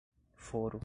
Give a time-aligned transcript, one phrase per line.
[0.37, 0.79] foro